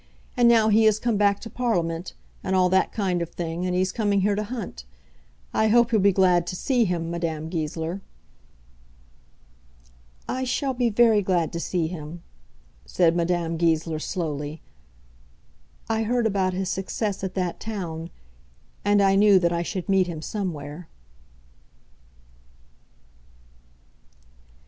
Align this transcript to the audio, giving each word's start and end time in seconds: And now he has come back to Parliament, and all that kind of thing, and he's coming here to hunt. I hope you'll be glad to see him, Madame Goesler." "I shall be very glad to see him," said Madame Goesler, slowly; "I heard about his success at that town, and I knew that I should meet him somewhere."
And 0.35 0.49
now 0.49 0.69
he 0.69 0.85
has 0.85 0.97
come 0.97 1.15
back 1.15 1.39
to 1.41 1.49
Parliament, 1.51 2.15
and 2.43 2.55
all 2.55 2.69
that 2.69 2.91
kind 2.91 3.21
of 3.21 3.29
thing, 3.29 3.67
and 3.67 3.75
he's 3.75 3.91
coming 3.91 4.21
here 4.21 4.33
to 4.33 4.45
hunt. 4.45 4.83
I 5.53 5.67
hope 5.67 5.91
you'll 5.91 6.01
be 6.01 6.11
glad 6.11 6.47
to 6.47 6.55
see 6.55 6.85
him, 6.85 7.11
Madame 7.11 7.51
Goesler." 7.51 8.01
"I 10.27 10.43
shall 10.43 10.73
be 10.73 10.89
very 10.89 11.21
glad 11.21 11.53
to 11.53 11.59
see 11.59 11.85
him," 11.85 12.23
said 12.83 13.15
Madame 13.15 13.57
Goesler, 13.57 13.99
slowly; 13.99 14.63
"I 15.87 16.01
heard 16.01 16.25
about 16.25 16.53
his 16.53 16.69
success 16.69 17.23
at 17.23 17.35
that 17.35 17.59
town, 17.59 18.09
and 18.83 19.03
I 19.03 19.13
knew 19.13 19.37
that 19.37 19.53
I 19.53 19.61
should 19.61 19.87
meet 19.87 20.07
him 20.07 20.23
somewhere." 20.23 20.87